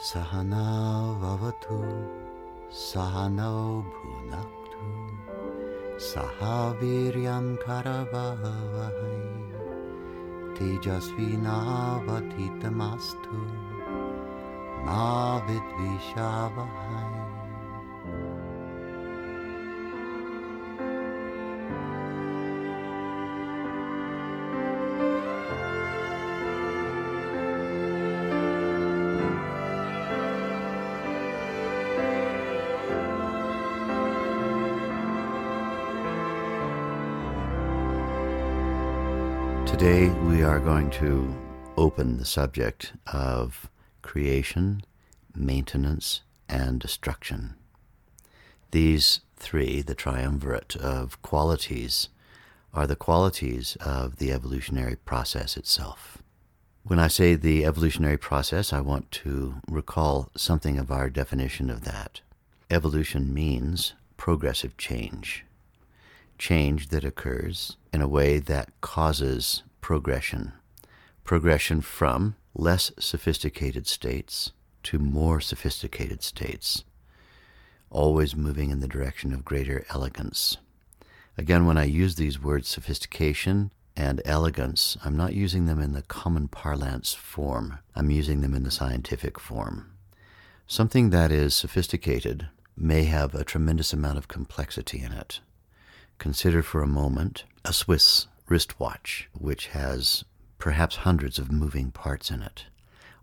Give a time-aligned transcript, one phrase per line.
[0.00, 1.76] सहनावतु
[2.76, 4.86] सहनौ भुनक्तु
[6.06, 6.38] सह
[6.80, 9.20] वीर्यं करवावहै
[10.56, 13.38] तेजस्विनावधितमस्तु
[14.86, 15.04] मा
[15.48, 17.11] विद्विषावहै
[40.52, 41.34] are going to
[41.78, 43.70] open the subject of
[44.02, 44.82] creation,
[45.34, 47.54] maintenance, and destruction.
[48.70, 52.10] These three, the triumvirate of qualities,
[52.74, 56.18] are the qualities of the evolutionary process itself.
[56.84, 61.84] When I say the evolutionary process, I want to recall something of our definition of
[61.84, 62.20] that.
[62.68, 65.46] Evolution means progressive change,
[66.36, 70.52] change that occurs in a way that causes progression.
[71.24, 74.52] Progression from less sophisticated states
[74.84, 76.84] to more sophisticated states,
[77.90, 80.56] always moving in the direction of greater elegance.
[81.36, 86.02] Again, when I use these words sophistication and elegance, I'm not using them in the
[86.02, 87.78] common parlance form.
[87.94, 89.92] I'm using them in the scientific form.
[90.66, 95.40] Something that is sophisticated may have a tremendous amount of complexity in it.
[96.18, 100.24] Consider for a moment a Swiss wristwatch, which has
[100.58, 102.66] perhaps hundreds of moving parts in it,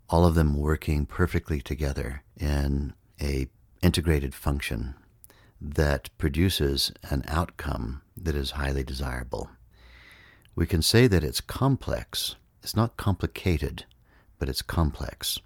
[0.09, 3.47] all of them working perfectly together in a
[3.83, 4.95] integrated function
[5.61, 9.52] that produces an outcome that is highly desirable.
[10.55, 12.35] We can say that it's complex.
[12.63, 13.85] It's not complicated,
[14.39, 15.38] but it's complex.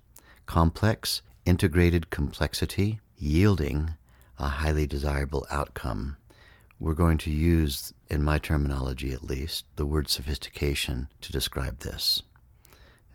[0.45, 3.95] Complex, integrated complexity yielding
[4.39, 6.15] a highly desirable outcome
[6.83, 12.23] we're going to use, in my terminology at least, the word sophistication to describe this.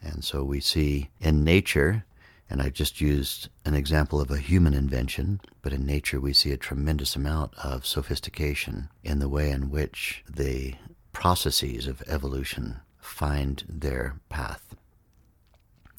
[0.01, 2.07] And so we see in nature,
[2.49, 6.51] and I just used an example of a human invention, but in nature we see
[6.51, 10.77] a tremendous amount of sophistication in the way in which the
[11.13, 14.77] processes of evolution find their path.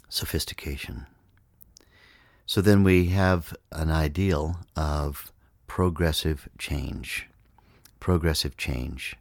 [0.07, 1.05] Sophistication.
[2.47, 5.31] So then we have an ideal of
[5.67, 7.28] progressive change
[7.99, 9.15] progressive change.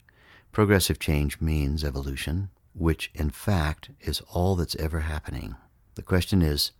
[0.53, 5.57] Progressive change means evolution, which in fact is all that's ever happening.
[5.95, 6.73] The question is,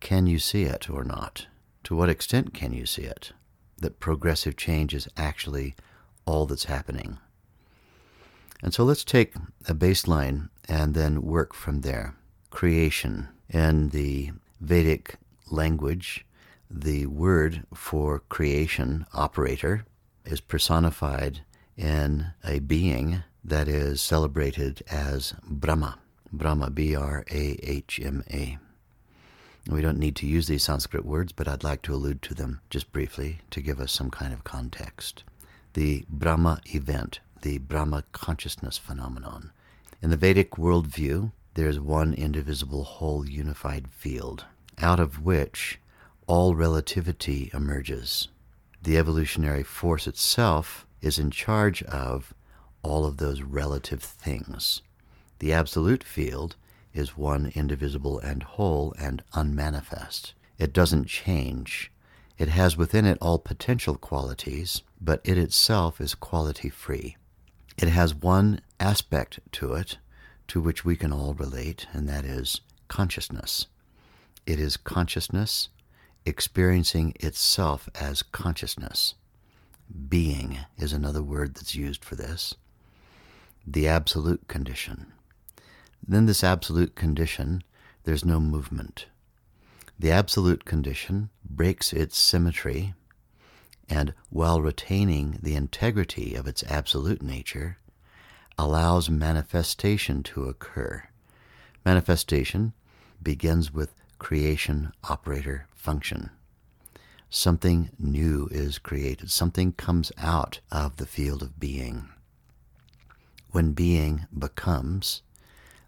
[0.00, 1.46] can you see it or not?
[1.84, 3.32] To what extent can you see it?
[3.78, 5.74] That progressive change is actually
[6.26, 7.18] all that's happening.
[8.62, 9.34] And so let's take
[9.66, 12.14] a baseline and then work from there.
[12.50, 13.28] Creation.
[13.48, 15.16] In the Vedic
[15.50, 16.24] language,
[16.70, 19.84] the word for creation, operator,
[20.24, 21.40] is personified
[21.76, 25.98] in a being that is celebrated as Brahma.
[26.32, 28.58] Brahma, B R A H M A.
[29.68, 32.60] We don't need to use these Sanskrit words, but I'd like to allude to them
[32.70, 35.24] just briefly to give us some kind of context.
[35.74, 39.52] The Brahma event, the Brahma consciousness phenomenon.
[40.02, 44.44] In the Vedic worldview, there is one indivisible whole unified field,
[44.78, 45.78] out of which
[46.26, 48.28] all relativity emerges
[48.82, 52.34] the evolutionary force itself is in charge of
[52.82, 54.82] all of those relative things.
[55.38, 56.56] The absolute field
[56.92, 60.34] is one indivisible and whole and unmanifest.
[60.58, 61.90] It doesn't change.
[62.38, 67.16] It has within it all potential qualities, but it itself is quality free.
[67.76, 69.98] It has one aspect to it
[70.48, 73.66] to which we can all relate, and that is consciousness.
[74.46, 75.68] It is consciousness
[76.26, 79.14] experiencing itself as consciousness.
[80.08, 82.54] Being is another word that's used for this.
[83.66, 85.12] The absolute condition.
[86.06, 87.62] Then, this absolute condition,
[88.04, 89.06] there's no movement.
[89.98, 92.94] The absolute condition breaks its symmetry
[93.88, 97.78] and, while retaining the integrity of its absolute nature,
[98.56, 101.02] allows manifestation to occur.
[101.84, 102.72] Manifestation
[103.22, 106.30] begins with creation operator function.
[107.30, 112.10] Something new is created, something comes out of the field of being.
[113.50, 115.22] When being becomes,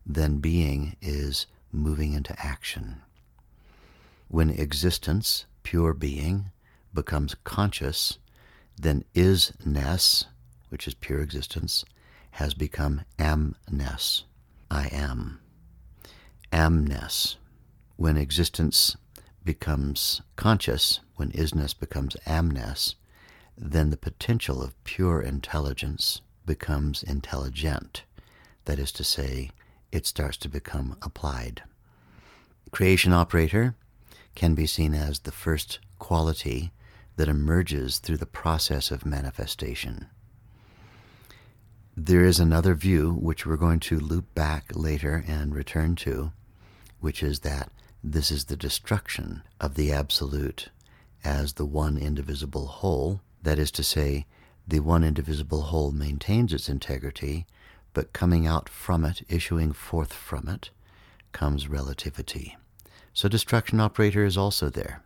[0.05, 3.03] then being is moving into action.
[4.29, 6.51] When existence, pure being,
[6.93, 8.19] becomes conscious,
[8.81, 10.25] then isness,
[10.71, 11.85] which is pure existence,
[12.33, 14.23] has become amness.
[14.71, 15.41] I am.
[16.51, 17.37] Amness
[18.03, 18.97] when existence
[19.45, 22.97] becomes conscious, when isness becomes amness,
[23.57, 28.03] then the potential of pure intelligence becomes intelligent.
[28.65, 29.53] That is to say,
[29.93, 31.63] it starts to become applied.
[32.73, 33.77] Creation operator
[34.35, 36.73] can be seen as the first quality
[37.15, 40.07] that emerges through the process of manifestation.
[41.97, 46.33] There is another view which we're going to loop back later and return to,
[46.99, 47.71] which is that
[48.05, 50.69] this is the destruction of the Absolute
[51.23, 53.21] as the one indivisible whole.
[53.43, 54.27] That is to say,
[54.67, 57.47] the one indivisible whole maintains its integrity,
[57.93, 60.71] but coming out from it, issuing forth from it,
[61.33, 62.57] comes relativity.
[63.13, 65.03] So destruction operator is also there.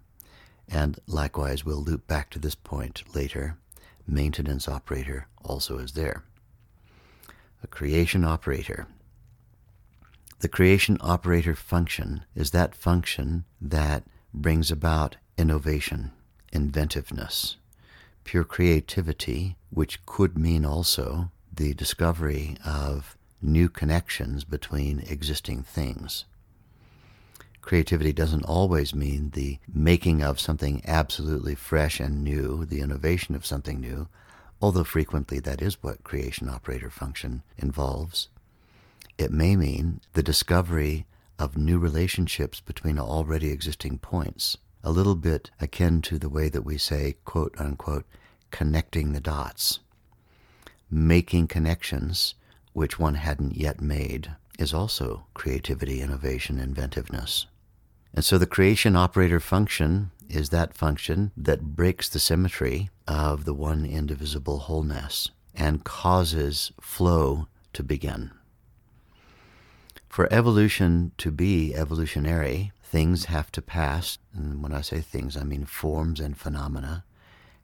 [0.68, 3.56] And likewise, we'll loop back to this point later.
[4.06, 6.24] Maintenance operator also is there.
[7.62, 8.86] A creation operator.
[10.40, 14.04] The creation operator function is that function that
[14.34, 16.12] brings about innovation,
[16.52, 17.56] inventiveness,
[18.24, 26.26] pure creativity, which could mean also the discovery of new connections between existing things.
[27.62, 33.46] Creativity doesn't always mean the making of something absolutely fresh and new, the innovation of
[33.46, 34.06] something new,
[34.60, 38.28] although frequently that is what creation operator function involves.
[39.18, 41.06] It may mean the discovery
[41.38, 46.62] of new relationships between already existing points, a little bit akin to the way that
[46.64, 48.04] we say, quote unquote,
[48.50, 49.80] connecting the dots.
[50.90, 52.34] Making connections
[52.72, 57.46] which one hadn't yet made is also creativity, innovation, inventiveness.
[58.14, 63.54] And so the creation operator function is that function that breaks the symmetry of the
[63.54, 68.30] one indivisible wholeness and causes flow to begin.
[70.16, 75.42] For evolution to be evolutionary, things have to pass, and when I say things, I
[75.42, 77.04] mean forms and phenomena,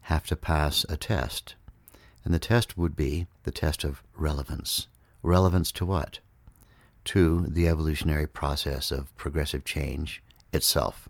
[0.03, 1.55] have to pass a test.
[2.27, 4.87] And the test would be the test of relevance.
[5.23, 6.19] Relevance to what?
[7.07, 10.23] To the evolutionary process of progressive change
[10.53, 11.09] itself.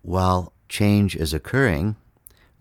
[0.00, 1.96] While change is occurring,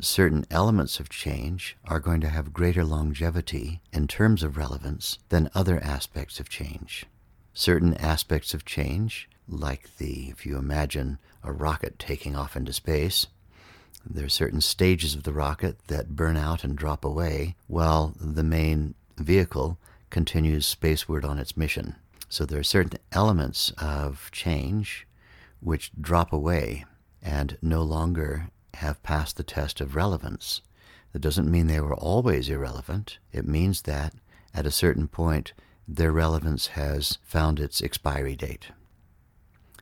[0.01, 5.50] certain elements of change are going to have greater longevity in terms of relevance than
[5.56, 7.06] other aspects of change.
[7.53, 13.27] Certain aspects of change, like the, if you imagine a rocket taking off into space,
[14.06, 18.44] there are certain stages of the rocket that burn out and drop away while the
[18.44, 19.77] main vehicle
[20.09, 21.95] continues spaceward on its mission.
[22.30, 25.06] So there are certain elements of change
[25.59, 26.86] which drop away
[27.21, 30.62] and no longer have passed the test of relevance.
[31.12, 33.19] That doesn't mean they were always irrelevant.
[33.31, 34.13] It means that
[34.54, 35.54] at a certain point,
[35.88, 38.69] their relevance has found its expiry date.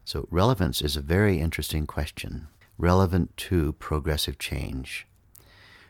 [0.06, 2.48] So, relevance is a very interesting question,
[2.78, 5.07] relevant to progressive change.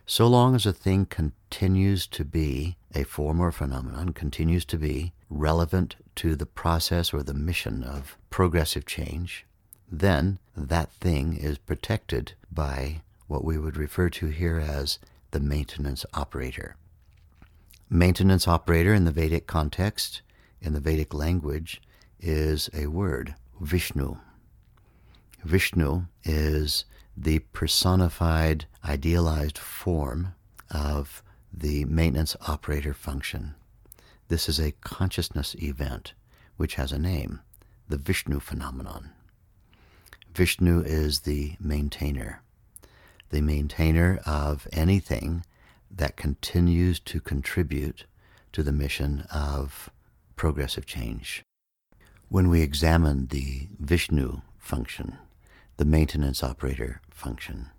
[0.09, 5.13] So long as a thing continues to be a form or phenomenon, continues to be
[5.29, 9.45] relevant to the process or the mission of progressive change,
[9.91, 14.97] then that thing is protected by what we would refer to here as
[15.29, 16.75] the maintenance operator.
[17.91, 20.21] Maintenance operator in the Vedic context,
[20.62, 21.81] in the Vedic language,
[22.19, 24.18] is a word, Vishnu.
[25.44, 26.85] Vishnu is
[27.18, 30.35] the personified, idealized form
[30.69, 33.56] of the maintenance operator function.
[34.28, 36.13] This is a consciousness event
[36.57, 37.40] which has a name,
[37.87, 39.09] the Vishnu phenomenon.
[40.35, 42.44] Vishnu is the maintainer,
[43.31, 45.44] the maintainer of anything
[45.91, 48.05] that continues to contribute
[48.51, 49.89] to the mission of
[50.35, 51.43] progressive change.
[52.29, 55.17] When we examine the Vishnu function,
[55.77, 57.69] the maintenance operator function,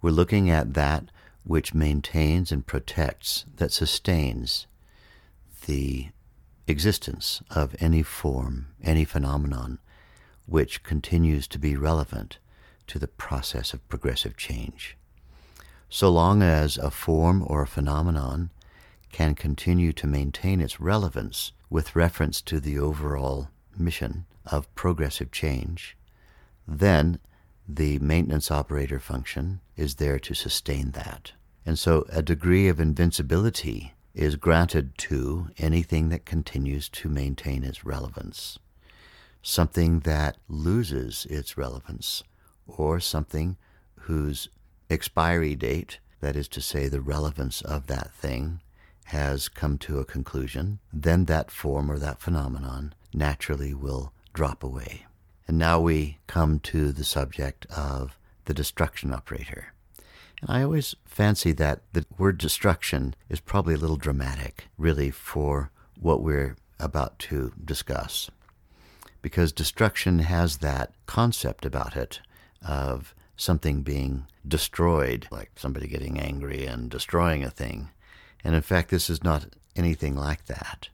[0.00, 1.04] we're looking at that
[1.42, 4.66] which maintains and protects, that sustains
[5.66, 6.08] the
[6.66, 9.78] existence of any form, any phenomenon
[10.46, 12.38] which continues to be relevant
[12.86, 14.96] to the process of progressive change.
[15.90, 18.50] So long as a form or a phenomenon
[19.12, 25.96] can continue to maintain its relevance with reference to the overall mission of progressive change,
[26.66, 27.18] then
[27.68, 31.32] the maintenance operator function is there to sustain that.
[31.66, 37.84] And so a degree of invincibility is granted to anything that continues to maintain its
[37.84, 38.58] relevance
[39.42, 42.22] something that loses its relevance
[42.66, 43.56] or something
[44.00, 44.48] whose
[44.90, 48.60] expiry date, that is to say, the relevance of that thing,
[49.04, 55.06] has come to a conclusion, then that form or that phenomenon naturally will drop away.
[55.48, 59.72] And now we come to the subject of the destruction operator.
[60.40, 65.70] And I always fancy that the word destruction is probably a little dramatic, really, for
[65.98, 68.30] what we're about to discuss.
[69.22, 72.20] Because destruction has that concept about it
[72.66, 77.88] of something being destroyed, like somebody getting angry and destroying a thing.
[78.44, 80.90] And in fact, this is not anything like that.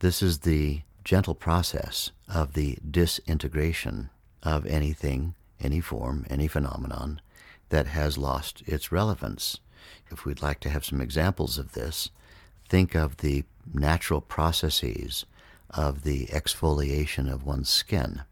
[0.00, 4.10] This is the gentle process of the disintegration
[4.42, 7.20] of anything, any form, any phenomenon
[7.68, 9.60] that has lost its relevance.
[10.10, 12.10] If we'd like to have some examples of this,
[12.68, 15.26] think of the natural processes
[15.70, 18.22] of the exfoliation of one's skin.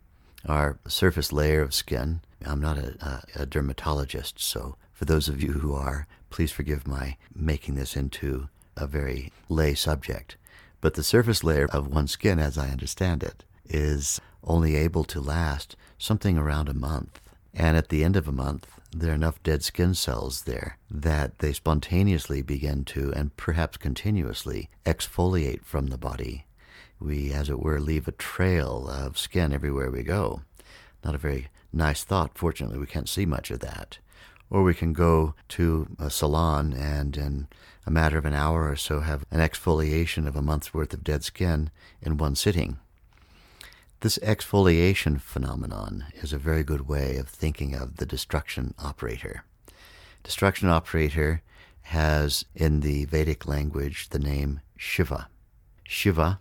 [0.47, 5.43] Our surface layer of skin, I'm not a, a, a dermatologist, so for those of
[5.43, 10.37] you who are, please forgive my making this into a very lay subject.
[10.81, 15.21] But the surface layer of one's skin, as I understand it, is only able to
[15.21, 17.21] last something around a month.
[17.53, 21.41] And at the end of a month, there are enough dead skin cells there that
[21.41, 26.46] they spontaneously begin to, and perhaps continuously, exfoliate from the body.
[26.99, 30.43] We, as it were, leave a trail of skin everywhere we go.
[31.05, 32.39] Not a very nice thought.
[32.39, 33.99] Fortunately, we can't see much of that.
[34.49, 37.49] Or we can go to a salon and, in
[37.85, 41.05] a matter of an hour or so, have an exfoliation of a month's worth of
[41.05, 42.79] dead skin in one sitting.
[44.01, 49.45] This exfoliation phenomenon is a very good way of thinking of the destruction operator.
[50.23, 51.43] Destruction operator
[51.83, 55.29] has in the Vedic language the name Shiva.
[55.85, 56.41] Shiva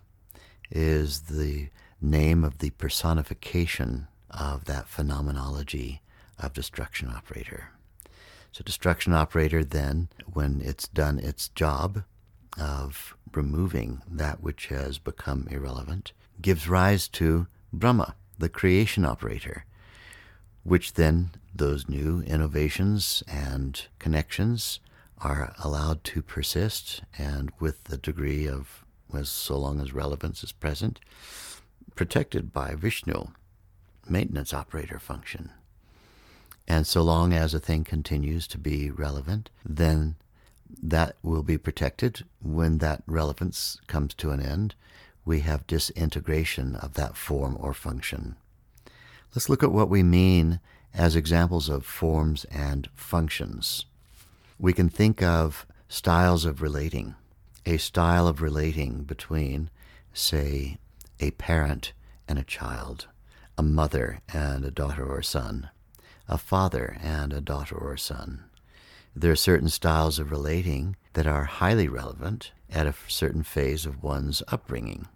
[0.70, 1.68] is the
[2.00, 6.02] name of the personification of that phenomenology
[6.38, 7.70] of destruction operator.
[8.52, 12.04] So, destruction operator then, when it's done its job
[12.58, 19.66] of removing that which has become irrelevant, gives rise to Brahma, the creation operator,
[20.62, 24.80] which then those new innovations and connections
[25.18, 30.52] are allowed to persist and with the degree of as so long as relevance is
[30.52, 31.00] present
[31.94, 33.28] protected by Vishnu
[34.08, 35.50] maintenance operator function
[36.68, 40.16] and so long as a thing continues to be relevant then
[40.82, 44.74] that will be protected when that relevance comes to an end
[45.26, 48.36] we have disintegration of that form or function.
[49.34, 50.60] Let's look at what we mean
[50.94, 53.84] as examples of forms and functions.
[54.58, 57.16] We can think of styles of relating.
[57.68, 59.70] A style of relating between,
[60.12, 60.78] say,
[61.18, 61.94] a parent
[62.28, 63.08] and a child,
[63.58, 65.70] a mother and a daughter or son,
[66.28, 68.44] a father and a daughter or son.
[69.16, 74.00] There are certain styles of relating that are highly relevant at a certain phase of
[74.00, 75.08] one's upbringing.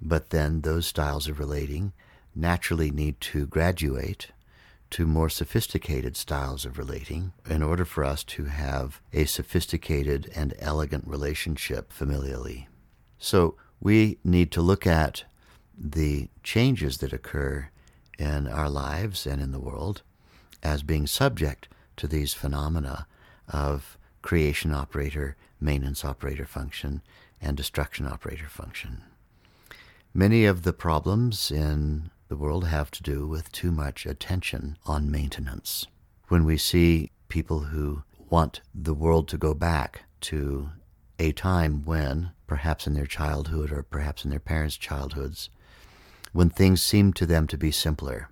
[0.00, 1.92] But then those styles of relating
[2.34, 4.32] naturally need to graduate
[4.90, 10.54] to more sophisticated styles of relating in order for us to have a sophisticated and
[10.58, 12.66] elegant relationship familially.
[13.18, 15.24] So we need to look at
[15.78, 17.68] the changes that occur
[18.18, 20.02] in our lives and in the world
[20.62, 23.06] as being subject to these phenomena
[23.48, 27.00] of creation operator, maintenance operator function,
[27.40, 29.02] and destruction operator function.
[30.12, 35.10] Many of the problems in the world have to do with too much attention on
[35.10, 35.88] maintenance.
[36.28, 40.70] When we see people who want the world to go back to
[41.18, 45.50] a time when, perhaps in their childhood or perhaps in their parents' childhoods,
[46.32, 48.28] when things seemed to them to be simpler,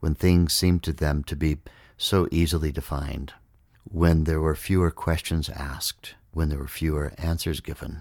[0.00, 1.58] when things seemed to them to be
[1.98, 3.34] so easily defined,
[3.84, 8.00] when there were fewer questions asked, when there were fewer answers given,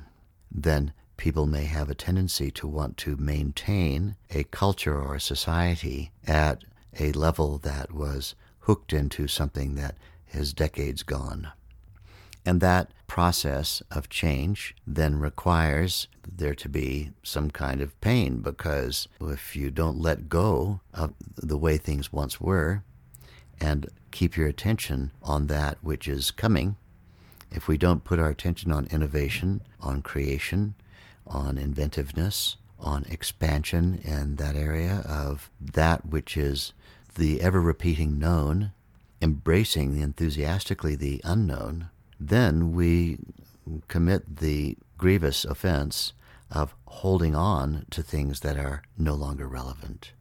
[0.50, 6.12] then people may have a tendency to want to maintain a culture or a society
[6.28, 6.64] at
[7.00, 9.96] a level that was hooked into something that
[10.32, 11.52] is decades gone.
[12.46, 19.08] And that process of change then requires there to be some kind of pain because
[19.22, 22.84] if you don't let go of the way things once were
[23.60, 26.76] and keep your attention on that which is coming,
[27.52, 30.76] if we don't put our attention on innovation, on creation,
[31.28, 36.74] on inventiveness, on expansion in that area of that which is
[37.16, 38.72] the ever repeating known,
[39.22, 41.90] embracing enthusiastically the unknown,
[42.20, 43.18] then we
[43.88, 46.14] commit the grievous offense
[46.52, 50.12] of holding on to things that are no longer relevant.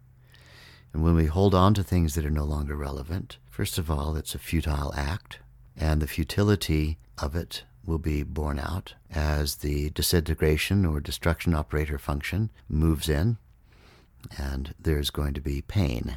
[0.93, 4.17] And when we hold on to things that are no longer relevant, first of all,
[4.17, 5.41] it's a futile act,
[5.77, 11.99] and the futility of it will be borne out as the disintegration or destruction operator
[11.99, 13.37] function moves in.
[14.39, 16.17] and there's going to be pain.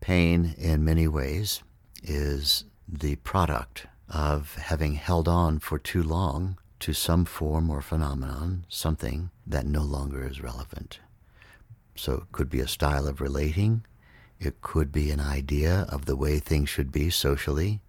[0.00, 1.62] Pain, in many ways,
[2.02, 8.66] is the product of having held on for too long to some form or phenomenon,
[8.68, 10.98] something that no longer is relevant.
[11.94, 13.84] So it could be a style of relating,
[14.40, 17.80] it could be an idea of the way things should be socially,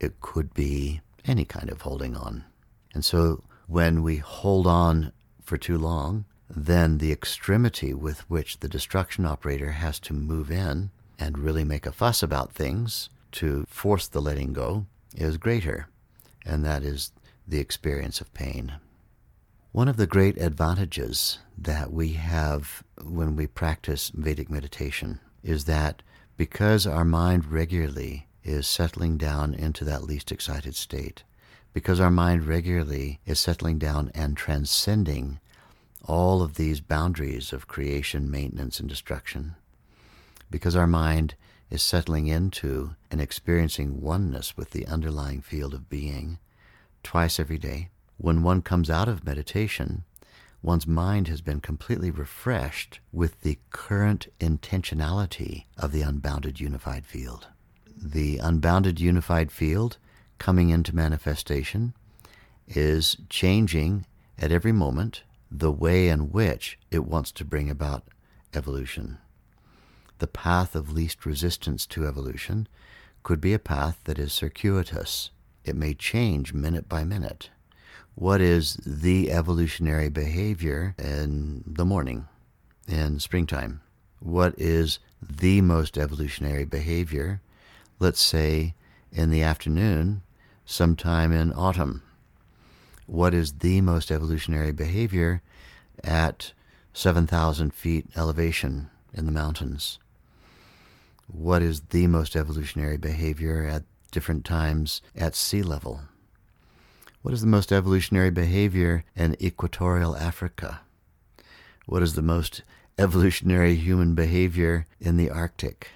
[0.00, 2.44] it could be any kind of holding on.
[2.92, 5.12] And so when we hold on
[5.42, 10.90] for too long, then the extremity with which the destruction operator has to move in
[11.18, 15.88] and really make a fuss about things to force the letting go is greater,
[16.44, 17.12] and that is
[17.46, 18.74] the experience of pain.
[19.72, 26.02] One of the great advantages that we have when we practice Vedic meditation is that
[26.36, 31.24] because our mind regularly is settling down into that least excited state,
[31.72, 35.40] because our mind regularly is settling down and transcending
[36.06, 39.54] all of these boundaries of creation, maintenance, and destruction,
[40.50, 41.34] because our mind
[41.70, 46.38] is settling into and experiencing oneness with the underlying field of being
[47.02, 47.88] twice every day.
[48.18, 50.04] When one comes out of meditation,
[50.62, 57.48] one's mind has been completely refreshed with the current intentionality of the unbounded unified field.
[57.96, 59.98] The unbounded unified field
[60.38, 61.94] coming into manifestation
[62.66, 64.06] is changing
[64.38, 68.04] at every moment the way in which it wants to bring about
[68.54, 69.18] evolution.
[70.18, 72.68] The path of least resistance to evolution
[73.22, 75.30] could be a path that is circuitous.
[75.64, 77.50] It may change minute by minute.
[78.14, 82.28] What is the evolutionary behavior in the morning,
[82.86, 83.80] in springtime?
[84.20, 87.40] What is the most evolutionary behavior,
[87.98, 88.74] let's say,
[89.12, 90.22] in the afternoon,
[90.64, 92.02] sometime in autumn?
[93.06, 95.42] What is the most evolutionary behavior
[96.02, 96.52] at
[96.92, 99.98] 7,000 feet elevation in the mountains?
[101.26, 106.02] What is the most evolutionary behavior at different times at sea level?
[107.22, 110.80] What is the most evolutionary behavior in equatorial Africa?
[111.86, 112.62] What is the most
[112.98, 115.88] evolutionary human behavior in the Arctic?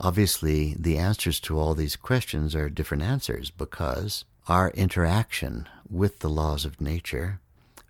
[0.00, 6.30] Obviously, the answers to all these questions are different answers because our interaction with the
[6.30, 7.40] laws of nature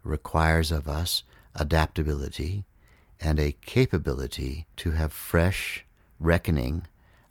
[0.03, 1.23] requires of us
[1.55, 2.65] adaptability
[3.21, 5.85] and a capability to have fresh
[6.19, 6.87] reckoning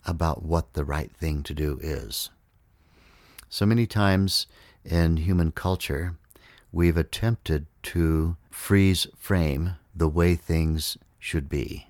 [0.06, 2.30] about what the right thing to do is.
[3.50, 4.46] So many times
[4.86, 6.16] in human culture,
[6.72, 11.88] we've attempted to freeze frame the way things should be.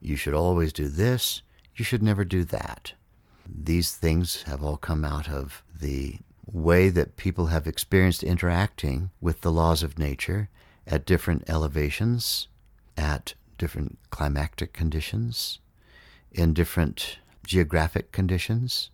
[0.00, 1.42] You should always do this,
[1.80, 2.92] you should never do that.
[3.48, 9.40] These things have all come out of the way that people have experienced interacting with
[9.40, 10.50] the laws of nature
[10.86, 12.48] at different elevations,
[12.98, 15.58] at different climactic conditions,
[16.30, 17.16] in different
[17.46, 18.90] geographic conditions.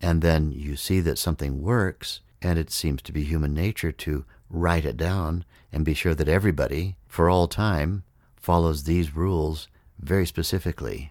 [0.00, 4.24] And then you see that something works, and it seems to be human nature to
[4.48, 8.04] write it down and be sure that everybody, for all time,
[8.36, 9.66] follows these rules
[9.98, 11.10] very specifically.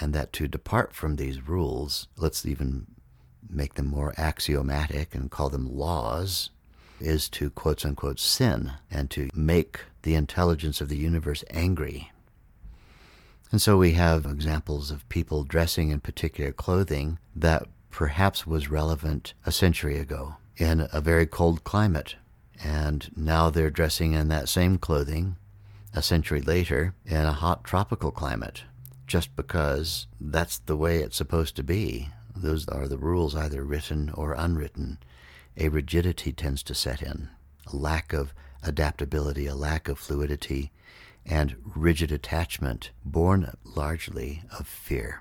[0.00, 2.86] And that to depart from these rules, let's even
[3.48, 6.50] make them more axiomatic and call them laws,
[7.00, 12.10] is to quote unquote sin and to make the intelligence of the universe angry.
[13.50, 19.34] And so we have examples of people dressing in particular clothing that perhaps was relevant
[19.44, 22.16] a century ago in a very cold climate.
[22.64, 25.36] And now they're dressing in that same clothing
[25.94, 28.62] a century later in a hot tropical climate
[29.12, 32.08] just because that's the way it's supposed to be.
[32.34, 35.00] Those are the rules, either written or unwritten.
[35.54, 37.28] A rigidity tends to set in,
[37.70, 40.72] a lack of adaptability, a lack of fluidity,
[41.26, 45.20] and rigid attachment born largely of fear.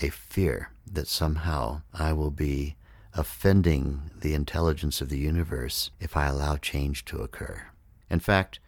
[0.00, 2.76] A fear that somehow I will be
[3.12, 7.64] offending the intelligence of the universe if I allow change to occur.
[8.08, 8.58] In fact,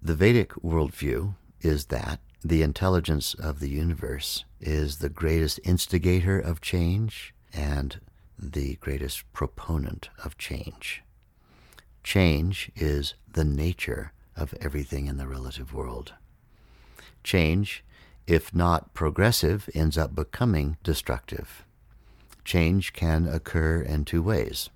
[0.00, 6.60] the Vedic worldview is that the intelligence of the universe is the greatest instigator of
[6.60, 8.00] change and
[8.38, 11.02] the greatest proponent of change.
[12.02, 16.14] Change is the nature of everything in the relative world.
[17.22, 17.84] Change,
[18.26, 21.64] if not progressive, ends up becoming destructive.
[22.44, 24.68] Change can occur in two ways.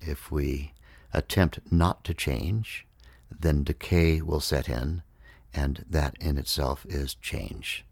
[0.00, 0.72] If we
[1.12, 2.86] attempt not to change,
[3.30, 5.02] then decay will set in
[5.54, 7.84] and that in itself is change.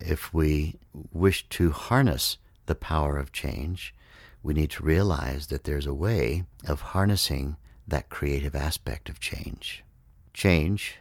[0.00, 0.76] If we
[1.12, 3.94] wish to harness the power of change,
[4.42, 7.56] we need to realize that there's a way of harnessing
[7.88, 9.84] that creative aspect of change.
[10.34, 10.98] Change,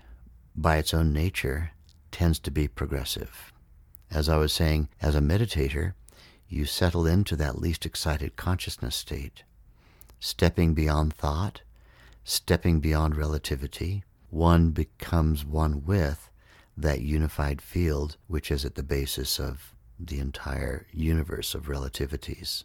[0.55, 1.71] by its own nature,
[2.11, 3.51] tends to be progressive.
[4.09, 5.93] As I was saying, as a meditator,
[6.47, 9.43] you settle into that least excited consciousness state,
[10.19, 11.61] stepping beyond thought,
[12.23, 14.03] stepping beyond relativity.
[14.29, 16.29] One becomes one with
[16.77, 22.63] that unified field, which is at the basis of the entire universe of relativities.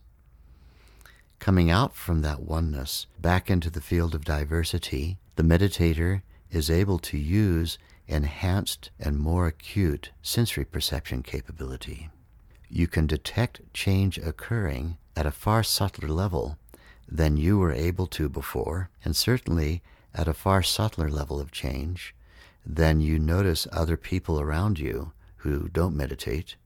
[1.39, 6.99] Coming out from that oneness back into the field of diversity, the meditator is able
[6.99, 12.11] to use enhanced and more acute sensory perception capability.
[12.69, 16.59] You can detect change occurring at a far subtler level
[17.09, 19.83] than you were able to before, and certainly
[20.15, 22.15] at a far subtler level of change
[22.65, 26.57] then you notice other people around you who don't meditate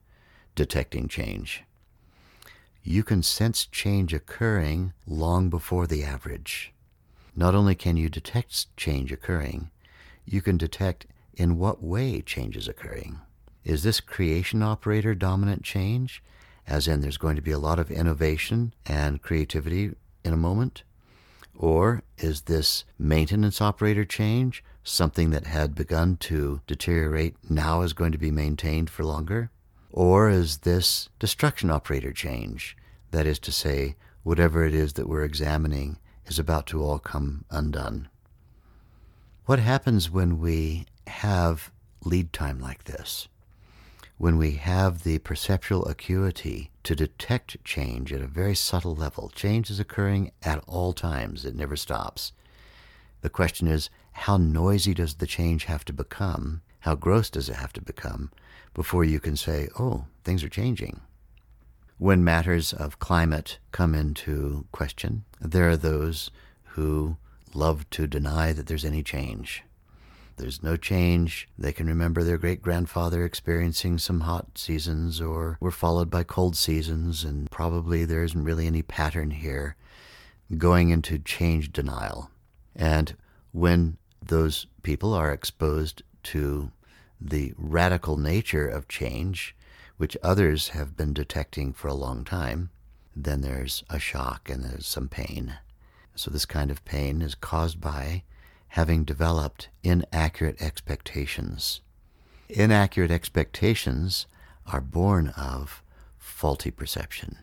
[0.55, 1.63] detecting change.
[2.83, 6.73] You can sense change occurring long before the average.
[7.35, 9.71] Not only can you detect change occurring,
[10.25, 13.19] you can detect in what way change is occurring.
[13.63, 16.23] Is this creation operator dominant change,
[16.67, 19.91] as in there's going to be a lot of innovation and creativity
[20.23, 20.83] in a moment?
[21.57, 28.11] Or is this maintenance operator change something that had begun to deteriorate now is going
[28.11, 29.51] to be maintained for longer?
[29.91, 32.75] Or is this destruction operator change?
[33.11, 37.45] That is to say, whatever it is that we're examining is about to all come
[37.49, 38.09] undone.
[39.45, 41.71] What happens when we have
[42.03, 43.27] lead time like this?
[44.17, 49.69] When we have the perceptual acuity to detect change at a very subtle level, change
[49.69, 52.31] is occurring at all times, it never stops.
[53.21, 56.61] The question is, how noisy does the change have to become?
[56.79, 58.31] How gross does it have to become
[58.75, 61.01] before you can say, oh, things are changing.
[61.97, 66.29] When matters of climate come into question, there are those
[66.75, 67.17] who
[67.53, 69.63] love to deny that there's any change.
[70.37, 71.47] There's no change.
[71.57, 76.57] They can remember their great grandfather experiencing some hot seasons or were followed by cold
[76.57, 79.75] seasons, and probably there isn't really any pattern here
[80.57, 82.29] going into change denial.
[82.75, 83.15] And
[83.51, 86.71] when those people are exposed to
[87.21, 89.55] the radical nature of change,
[89.97, 92.69] which others have been detecting for a long time,
[93.15, 95.57] then there's a shock and there's some pain.
[96.15, 98.23] So, this kind of pain is caused by
[98.75, 101.79] having developed inaccurate expectations.
[102.49, 104.25] Inaccurate expectations
[104.67, 105.81] are born of
[106.17, 107.37] faulty perception.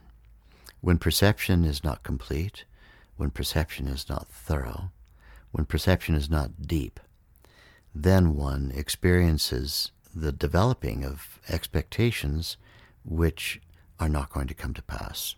[0.83, 2.67] When perception is not complete,
[3.17, 4.91] when perception is not thorough,
[5.53, 7.01] when perception is not deep,
[7.95, 12.59] then one experiences the developing of expectations
[13.07, 13.59] which
[13.99, 15.35] are not going to come to pass.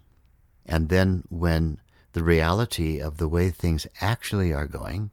[0.67, 1.79] And then when
[2.15, 5.13] the reality of the way things actually are going,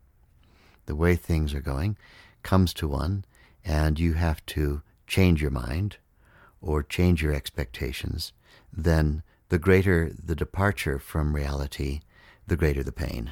[0.91, 1.95] the way things are going,
[2.43, 3.23] comes to one,
[3.63, 5.95] and you have to change your mind
[6.60, 8.34] or change your expectations,
[8.73, 12.01] then the greater the departure from reality,
[12.45, 13.32] the greater the pain.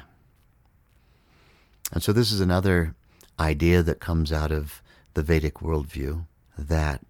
[1.92, 2.94] And so this is another
[3.38, 4.80] idea that comes out of
[5.12, 6.24] the Vedic worldview
[6.56, 7.02] that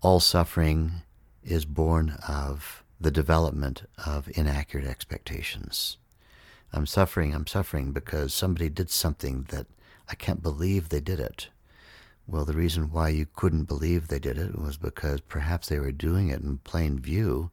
[0.00, 1.02] all suffering
[1.44, 5.98] is born of the development of inaccurate expectations.
[6.72, 9.66] I'm suffering, I'm suffering because somebody did something that
[10.12, 11.48] I can't believe they did it.
[12.28, 15.90] Well, the reason why you couldn't believe they did it was because perhaps they were
[15.90, 17.50] doing it in plain view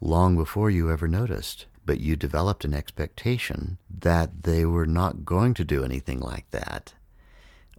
[0.00, 1.66] long before you ever noticed.
[1.84, 6.94] But you developed an expectation that they were not going to do anything like that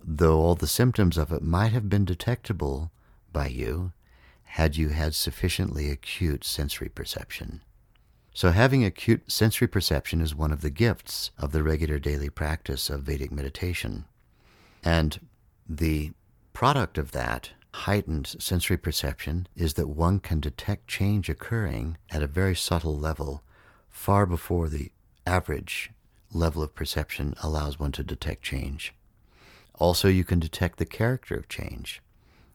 [0.07, 2.91] though all the symptoms of it might have been detectable
[3.33, 3.91] by you
[4.43, 7.61] had you had sufficiently acute sensory perception.
[8.33, 12.89] So, having acute sensory perception is one of the gifts of the regular daily practice
[12.89, 14.05] of Vedic meditation.
[14.85, 15.19] And
[15.67, 16.11] the
[16.53, 22.27] product of that heightened sensory perception is that one can detect change occurring at a
[22.27, 23.43] very subtle level
[23.89, 24.91] far before the
[25.25, 25.91] average
[26.31, 28.93] level of perception allows one to detect change.
[29.73, 32.01] Also, you can detect the character of change.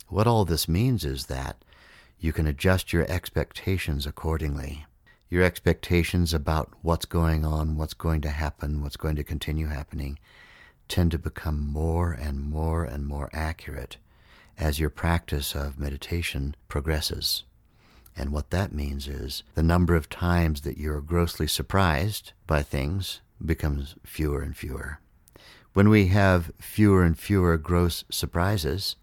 [0.08, 1.62] What all this means is that
[2.18, 4.86] you can adjust your expectations accordingly.
[5.28, 10.18] Your expectations about what's going on, what's going to happen, what's going to continue happening
[10.90, 13.96] tend to become more and more and more accurate
[14.58, 17.44] as your practice of meditation progresses.
[18.16, 23.20] And what that means is the number of times that you're grossly surprised by things
[23.42, 24.98] becomes fewer and fewer.
[25.72, 28.96] When we have fewer and fewer gross surprises,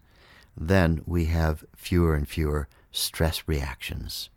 [0.56, 4.28] then we have fewer and fewer stress reactions.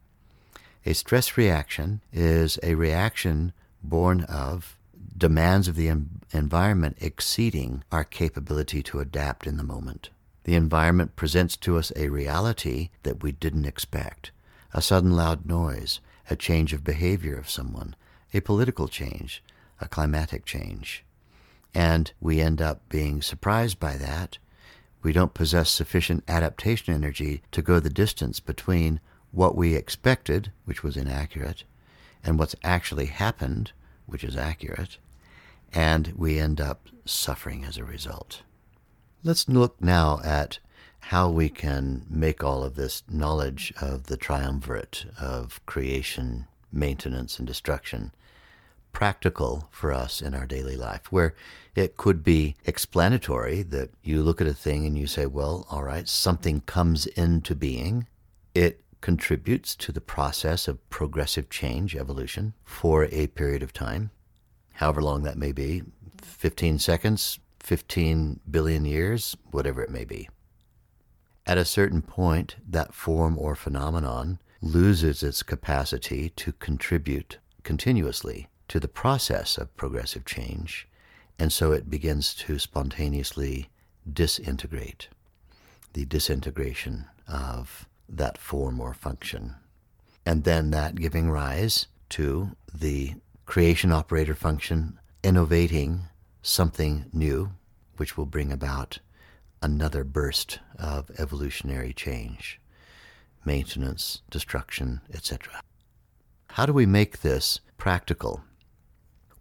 [0.86, 4.78] A stress reaction is a reaction born of
[5.22, 5.88] demands of the
[6.34, 10.10] environment exceeding our capability to adapt in the moment.
[10.46, 14.32] The environment presents to us a reality that we didn't expect
[14.74, 17.96] a sudden loud noise, a change of behavior of someone,
[18.34, 19.44] a political change,
[19.80, 21.06] a climatic change.
[21.76, 24.40] And we end up being surprised by that.
[25.04, 30.82] We don't possess sufficient adaptation energy to go the distance between what we expected, which
[30.82, 31.64] was inaccurate,
[32.24, 33.72] and what's actually happened,
[34.08, 34.98] which is accurate,
[35.74, 38.42] and we end up suffering as a result.
[39.24, 40.60] Let's look now at
[41.06, 47.48] how we can make all of this knowledge of the triumvirate of creation, maintenance, and
[47.48, 48.12] destruction
[48.92, 51.34] practical for us in our daily life, where
[51.76, 55.84] it could be explanatory that you look at a thing and you say, well, all
[55.84, 58.08] right, something comes into being.
[58.54, 64.12] It contributes to the process of progressive change, evolution, for a period of time,
[64.82, 65.84] however long that may be
[66.24, 70.28] 15 seconds, 15 billion years, whatever it may be.
[71.46, 78.80] At a certain point, that form or phenomenon loses its capacity to contribute continuously to
[78.80, 80.88] the process of progressive change,
[81.38, 83.70] and so it begins to spontaneously
[84.12, 85.10] disintegrate.
[85.94, 89.58] The disintegration of that form or function.
[90.26, 93.14] And then that giving rise to the
[93.52, 96.04] creation operator function innovating
[96.42, 97.52] something new,
[97.98, 99.00] which will bring about
[99.62, 102.62] another burst of evolutionary change,
[103.44, 105.60] maintenance, destruction, etc.
[106.52, 108.42] How do we make this practical?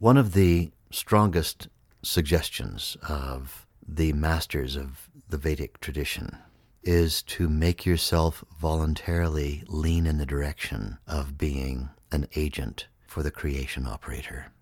[0.00, 1.68] One of the strongest
[2.02, 6.36] suggestions of the masters of the Vedic tradition
[6.82, 13.30] is to make yourself voluntarily lean in the direction of being an agent for the
[13.32, 14.52] creation operator.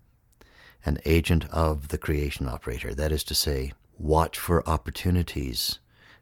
[0.83, 2.95] An agent of the creation operator.
[2.95, 5.77] That is to say, watch for opportunities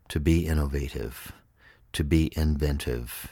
[0.09, 1.31] to be innovative,
[1.93, 3.31] to be inventive,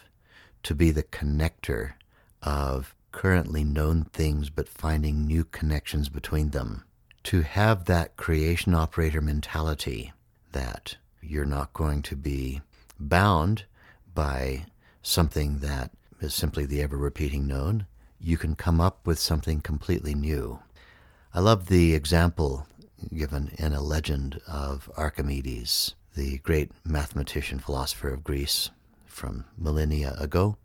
[0.63, 1.95] to be the connector
[2.41, 6.85] of currently known things but finding new connections between them.
[7.23, 10.13] To have that creation operator mentality
[10.53, 12.61] that you're not going to be
[12.97, 13.65] bound
[14.13, 14.67] by
[15.01, 17.87] something that is simply the ever repeating known.
[18.25, 20.57] You can come up with something completely new.
[21.31, 22.65] I love the example
[23.15, 28.71] given in a legend of Archimedes, the great mathematician philosopher of Greece
[29.05, 30.57] from millennia ago,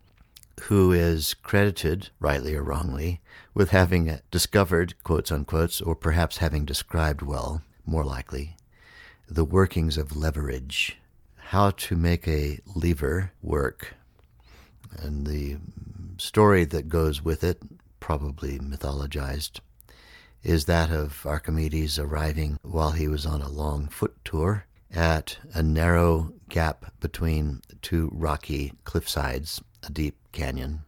[0.62, 3.20] who is credited, rightly or wrongly,
[3.52, 8.56] with having discovered, quotes unquotes, or perhaps having described well, more likely,
[9.28, 10.96] the workings of leverage,
[11.36, 13.96] how to make a lever work.
[14.98, 15.58] And the
[16.20, 17.60] story that goes with it,
[17.98, 19.60] probably mythologized,
[20.42, 25.62] is that of Archimedes arriving while he was on a long foot tour at a
[25.62, 30.80] narrow gap between two rocky cliff sides, a deep canyon.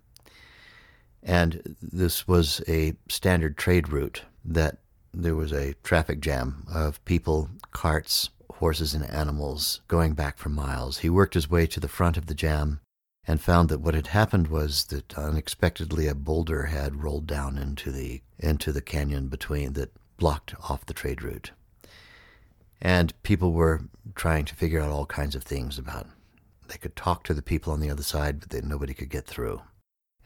[1.23, 4.79] And this was a standard trade route that
[5.15, 10.99] there was a traffic jam of people, carts, horses, and animals going back for miles.
[10.99, 12.81] He worked his way to the front of the jam
[13.27, 17.93] and found that what had happened was that unexpectedly a boulder had rolled down into
[17.93, 21.53] the into the canyon between that blocked off the trade route.
[22.81, 23.83] And people were
[24.17, 26.09] trying to figure out all kinds of things about
[26.73, 29.61] they could talk to the people on the other side, but nobody could get through.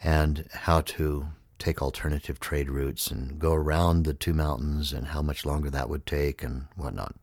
[0.02, 1.28] And how to
[1.58, 5.88] take alternative trade routes and go around the two mountains and how much longer that
[5.88, 7.16] would take and whatnot.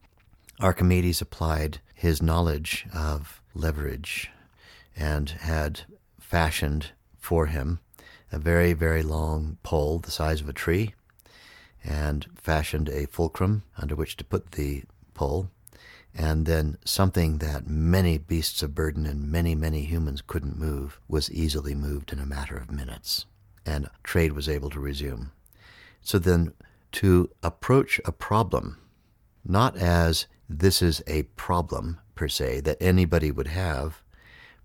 [0.59, 4.29] Archimedes applied his knowledge of leverage
[4.95, 5.81] and had
[6.19, 7.79] fashioned for him
[8.31, 10.93] a very, very long pole the size of a tree
[11.83, 15.49] and fashioned a fulcrum under which to put the pole
[16.15, 21.31] and then something that many beasts of burden and many, many humans couldn't move was
[21.31, 23.25] easily moved in a matter of minutes,
[23.65, 25.31] and trade was able to resume.
[26.01, 26.53] So then,
[26.93, 28.77] to approach a problem,
[29.43, 34.02] not as this is a problem per se that anybody would have,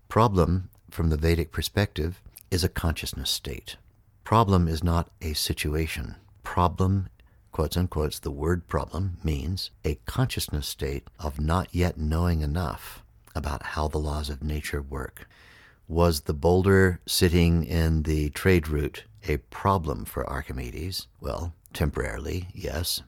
[0.09, 3.77] problem from the Vedic perspective is a consciousness state.
[4.23, 6.15] Problem is not a situation.
[6.43, 7.07] Problem
[7.51, 13.03] quotes unquotes, the word problem means a consciousness state of not yet knowing enough
[13.35, 15.27] about how the laws of nature work.
[15.87, 21.07] Was the boulder sitting in the trade route a problem for Archimedes?
[21.19, 23.01] Well, temporarily, yes,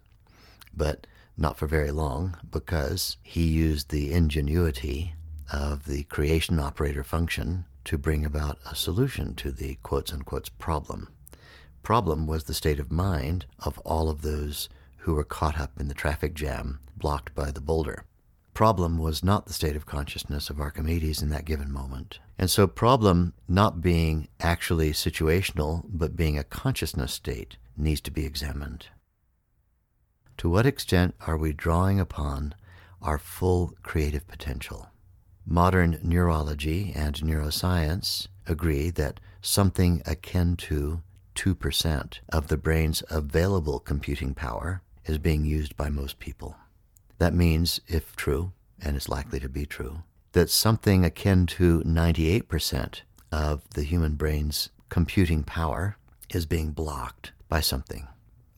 [0.75, 5.15] but not for very long because he used the ingenuity
[5.51, 11.09] of the creation operator function to bring about a solution to the quotes unquote problem.
[11.83, 15.87] Problem was the state of mind of all of those who were caught up in
[15.87, 18.05] the traffic jam blocked by the boulder.
[18.53, 22.19] problem was not the state of consciousness of Archimedes in that given moment.
[22.37, 28.25] And so, problem not being actually situational, but being a consciousness state, needs to be
[28.25, 28.87] examined.
[30.37, 32.53] To what extent are we drawing upon
[33.01, 34.90] our full creative potential?
[35.45, 41.01] Modern neurology and neuroscience agree that something akin to
[41.35, 46.55] 2% of the brain's available computing power is being used by most people.
[47.17, 48.51] That means, if true,
[48.81, 53.01] and it's likely to be true, that something akin to 98%
[53.31, 55.97] of the human brain's computing power
[56.29, 58.07] is being blocked by something.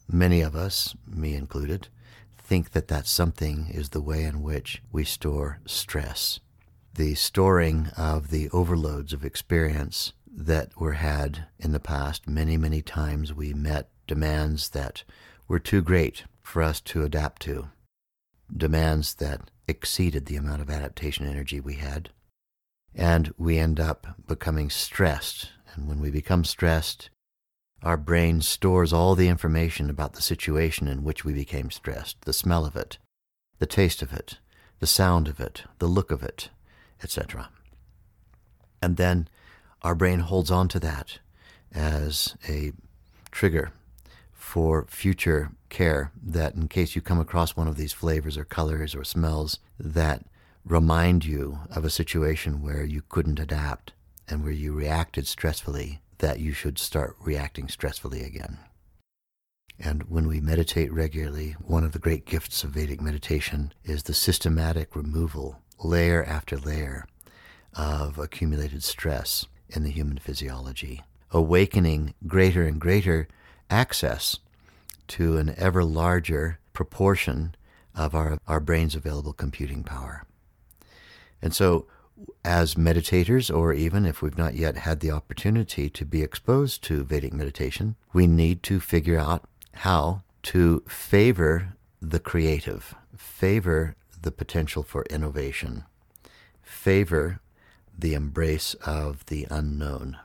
[0.07, 1.87] Many of us, me included,
[2.37, 6.39] think that that something is the way in which we store stress.
[6.95, 12.27] The storing of the overloads of experience that were had in the past.
[12.27, 15.03] Many, many times we met demands that
[15.47, 17.69] were too great for us to adapt to,
[18.55, 22.09] demands that exceeded the amount of adaptation energy we had.
[22.93, 25.49] And we end up becoming stressed.
[25.73, 27.09] And when we become stressed,
[27.81, 32.33] our brain stores all the information about the situation in which we became stressed the
[32.33, 32.99] smell of it,
[33.57, 34.37] the taste of it,
[34.79, 36.49] the sound of it, the look of it,
[37.03, 37.49] etc.
[38.81, 39.27] And then
[39.81, 41.19] our brain holds on to that
[41.73, 42.73] as a
[43.31, 43.71] trigger
[44.31, 48.93] for future care that in case you come across one of these flavors or colors
[48.93, 50.25] or smells that
[50.65, 53.93] remind you of a situation where you couldn't adapt
[54.29, 58.59] and where you reacted stressfully, that you should start reacting stressfully again.
[59.79, 64.13] And when we meditate regularly, one of the great gifts of Vedic meditation is the
[64.13, 67.05] systematic removal, layer after layer,
[67.75, 73.27] of accumulated stress in the human physiology, awakening greater and greater
[73.69, 74.39] access
[75.07, 77.55] to an ever larger proportion
[77.95, 80.25] of our, our brain's available computing power.
[81.41, 81.87] And so,
[82.45, 87.03] as meditators, or even if we've not yet had the opportunity to be exposed to
[87.03, 94.83] Vedic meditation, we need to figure out how to favor the creative, favor the potential
[94.83, 95.83] for innovation,
[96.61, 97.39] favor
[97.97, 100.17] the embrace of the unknown.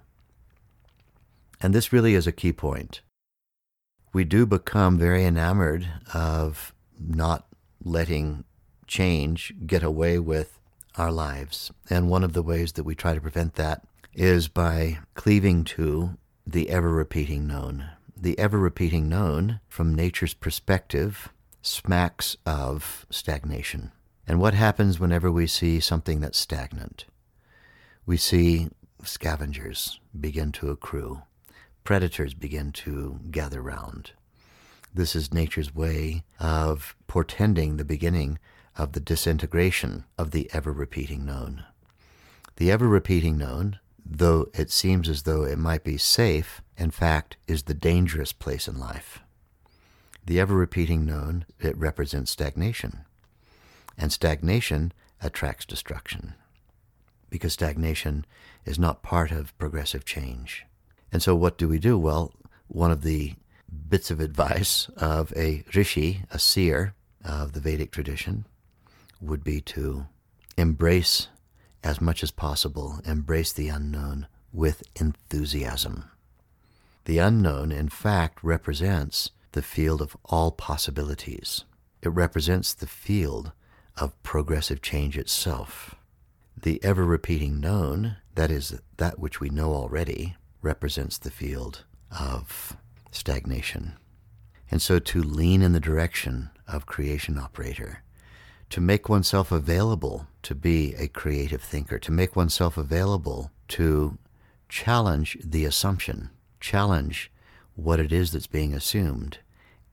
[1.61, 3.03] And this really is a key point.
[4.13, 7.47] We do become very enamored of not
[7.85, 8.45] letting
[8.87, 10.59] change get away with
[10.97, 11.71] our lives.
[11.91, 16.17] And one of the ways that we try to prevent that is by cleaving to
[16.47, 17.91] the ever repeating known.
[18.17, 21.29] The ever repeating known, from nature's perspective,
[21.63, 23.93] smacks of stagnation.
[24.27, 27.07] And what happens whenever we see something that's stagnant?
[28.09, 28.71] we see
[29.05, 31.21] scavengers begin to accrue,
[31.85, 34.13] predators begin to gather round.
[34.95, 38.39] This is nature's way of portending the beginning
[38.75, 41.65] of the disintegration of the ever repeating known.
[42.57, 47.37] The ever repeating known, though it seems as though it might be safe, in fact,
[47.47, 49.21] is the dangerous place in life.
[50.29, 53.07] The ever repeating known, it represents stagnation.
[53.97, 56.35] And stagnation attracts destruction
[57.31, 58.27] because stagnation
[58.67, 60.67] is not part of progressive change.
[61.11, 61.97] And so, what do we do?
[61.97, 62.35] Well,
[62.67, 63.37] one of the
[63.89, 66.93] bits of advice of a rishi, a seer
[67.25, 68.45] of the Vedic tradition,
[69.23, 70.09] would be to
[70.59, 71.29] embrace
[71.83, 76.11] as much as possible, embrace the unknown with enthusiasm.
[77.07, 81.65] The unknown, in fact, represents the field of all possibilities.
[82.01, 83.51] It represents the field
[83.97, 85.97] of progressive change itself.
[86.57, 91.85] The ever repeating known, that is, that which we know already, represents the field
[92.17, 92.77] of
[93.11, 93.95] stagnation.
[94.71, 98.05] And so to lean in the direction of creation operator,
[98.71, 104.19] to make oneself available to be a creative thinker, to make oneself available to
[104.69, 107.33] challenge the assumption, challenge
[107.75, 109.39] what it is that's being assumed,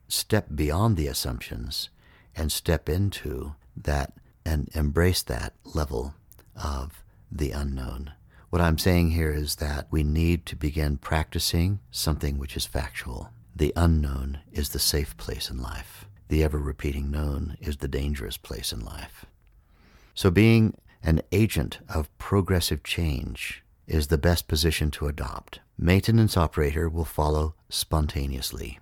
[0.08, 1.90] step beyond the assumptions,
[2.36, 4.14] and step into that
[4.46, 6.14] and embrace that level
[6.56, 8.12] of the unknown.
[8.50, 13.30] What I'm saying here is that we need to begin practicing something which is factual.
[13.56, 16.06] The unknown is the safe place in life.
[16.28, 19.26] The ever repeating known is the dangerous place in life.
[20.14, 25.60] So, being an agent of progressive change is the best position to adopt.
[25.78, 28.80] Maintenance operator will follow spontaneously.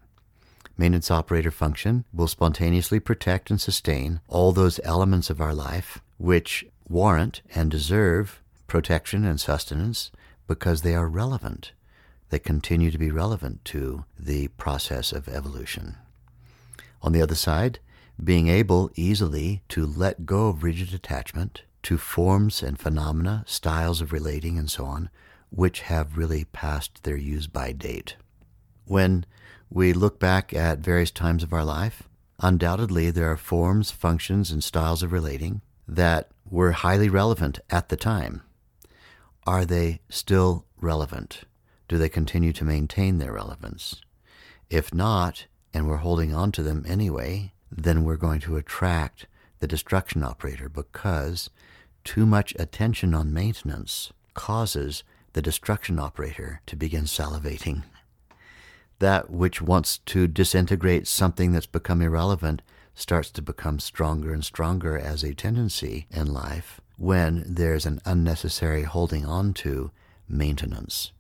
[0.77, 6.65] Maintenance operator function will spontaneously protect and sustain all those elements of our life which
[6.89, 10.11] warrant and deserve protection and sustenance
[10.47, 11.73] because they are relevant.
[12.29, 15.97] They continue to be relevant to the process of evolution.
[17.01, 17.79] On the other side,
[18.21, 24.13] being able easily to let go of rigid attachment to forms and phenomena, styles of
[24.13, 25.09] relating, and so on,
[25.49, 28.15] which have really passed their use by date.
[28.85, 29.25] When
[29.73, 32.03] we look back at various times of our life,
[32.39, 37.97] undoubtedly there are forms, functions, and styles of relating that were highly relevant at the
[37.97, 38.43] time.
[39.47, 41.45] Are they still relevant?
[41.87, 43.99] Do they continue to maintain their relevance?
[44.69, 49.25] If not, and we're holding on to them anyway, then we're going to attract
[49.59, 51.49] the destruction operator because
[52.03, 55.03] too much attention on maintenance causes
[55.33, 57.81] the destruction operator to begin salivating.
[59.03, 62.61] That which wants to disintegrate something that's become irrelevant
[62.95, 68.83] starts to become stronger and stronger as a tendency in life when there's an unnecessary
[68.83, 69.91] holding on to
[70.29, 71.11] maintenance.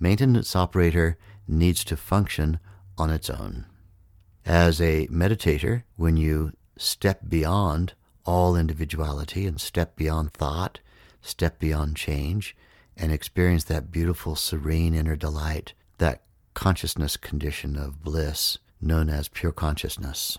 [0.00, 1.16] Maintenance operator
[1.46, 2.58] needs to function
[2.98, 3.66] on its own.
[4.44, 7.92] As a meditator, when you step beyond
[8.26, 10.80] all individuality and step beyond thought,
[11.20, 12.56] step beyond change,
[12.96, 16.22] and experience that beautiful, serene inner delight, that
[16.54, 20.38] consciousness condition of bliss known as pure consciousness.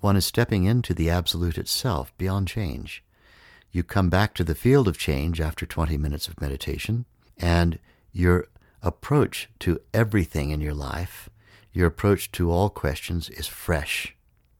[0.00, 3.04] One is stepping into the absolute itself, beyond change.
[3.72, 7.04] You come back to the field of change after 20 minutes of meditation,
[7.38, 7.78] and
[8.12, 8.46] your
[8.82, 11.28] approach to everything in your life,
[11.72, 14.16] your approach to all questions is fresh.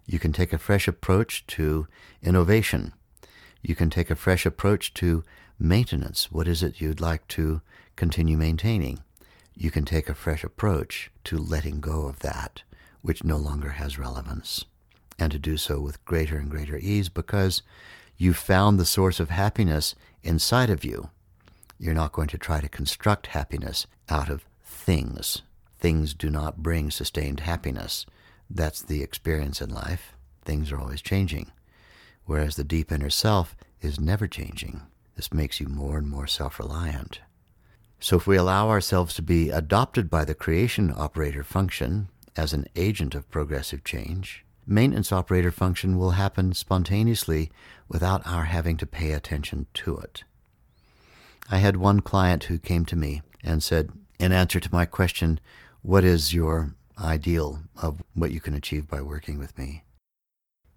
[0.07, 1.89] You can take a fresh approach to
[2.23, 2.93] innovation.
[3.63, 5.25] You can take a fresh approach to
[5.59, 6.31] maintenance.
[6.31, 7.61] What is it you'd like to
[7.97, 9.01] continue maintaining?
[9.61, 12.63] You can take a fresh approach to letting go of that
[13.03, 14.65] which no longer has relevance,
[15.19, 17.61] and to do so with greater and greater ease because
[18.17, 21.11] you've found the source of happiness inside of you.
[21.79, 25.43] You're not going to try to construct happiness out of things.
[25.79, 28.07] Things do not bring sustained happiness.
[28.49, 30.17] That's the experience in life.
[30.43, 31.53] Things are always changing.
[32.25, 34.81] Whereas the deep inner self is never changing.
[35.17, 37.21] This makes you more and more self reliant.
[38.03, 42.67] So, if we allow ourselves to be adopted by the creation operator function as an
[42.75, 47.51] agent of progressive change, maintenance operator function will happen spontaneously
[47.89, 50.25] without our having to pay attention to it.
[51.51, 55.39] I had one client who came to me and said, in answer to my question,
[55.83, 59.83] What is your ideal of what you can achieve by working with me?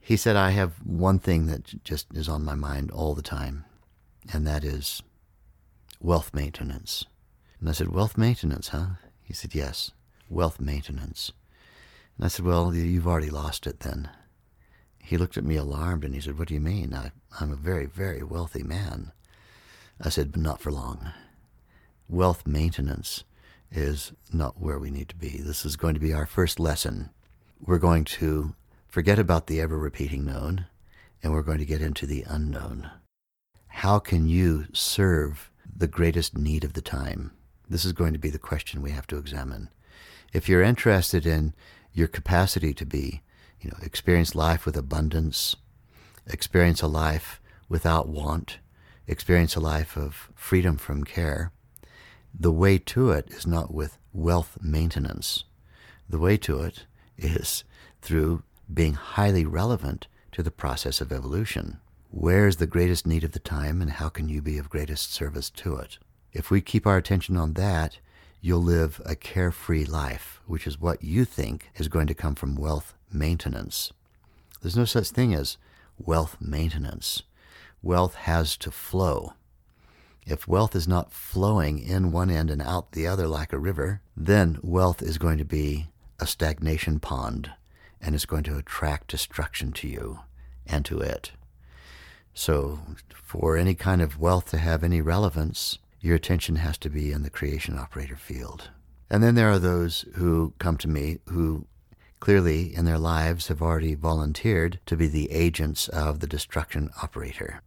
[0.01, 3.63] He said, I have one thing that just is on my mind all the time,
[4.33, 5.01] and that is
[6.01, 7.05] wealth maintenance.
[7.63, 8.97] And I said, Wealth maintenance, huh?
[9.21, 9.91] He said, Yes,
[10.29, 11.31] wealth maintenance.
[12.17, 14.09] And I said, Well, you've already lost it then.
[14.99, 16.93] He looked at me alarmed and he said, What do you mean?
[16.93, 19.13] I, I'm a very, very wealthy man.
[20.01, 21.13] I said, But not for long.
[22.09, 23.23] Wealth maintenance
[23.71, 25.37] is not where we need to be.
[25.37, 27.11] This is going to be our first lesson.
[27.65, 28.55] We're going to
[28.89, 30.65] forget about the ever repeating known
[31.23, 32.91] and we're going to get into the unknown.
[33.67, 37.31] How can you serve the greatest need of the time?
[37.69, 39.69] This is going to be the question we have to examine.
[40.33, 41.53] If you're interested in
[41.93, 43.21] your capacity to be,
[43.61, 45.55] you know, experience life with abundance,
[46.27, 47.39] experience a life
[47.69, 48.59] without want,
[49.07, 51.51] experience a life of freedom from care,
[52.37, 55.43] the way to it is not with wealth maintenance.
[56.09, 56.85] The way to it
[57.17, 57.63] is
[58.01, 61.79] through being highly relevant to the process of evolution.
[62.09, 65.13] Where is the greatest need of the time, and how can you be of greatest
[65.13, 65.97] service to it?
[66.33, 67.99] If we keep our attention on that,
[68.41, 72.55] you'll live a carefree life, which is what you think is going to come from
[72.55, 73.93] wealth maintenance.
[74.61, 75.57] There's no such thing as
[75.97, 77.21] wealth maintenance.
[77.83, 79.33] Wealth has to flow.
[80.25, 84.01] If wealth is not flowing in one end and out the other like a river,
[84.17, 85.87] then wealth is going to be
[86.19, 87.51] a stagnation pond
[88.01, 90.19] and it's going to attract destruction to you
[90.65, 91.31] and to it.
[92.33, 92.79] So,
[93.13, 97.23] for any kind of wealth to have any relevance, your attention has to be in
[97.23, 98.69] the creation operator field.
[99.09, 101.65] And then there are those who come to me who
[102.19, 107.61] clearly in their lives have already volunteered to be the agents of the destruction operator.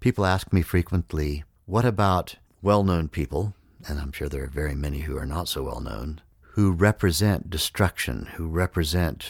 [0.00, 3.54] People ask me frequently, what about well known people,
[3.88, 7.50] and I'm sure there are very many who are not so well known, who represent
[7.50, 9.28] destruction, who represent,